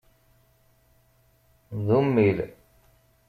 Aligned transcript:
D 1.85 1.87
ummil. 1.97 2.37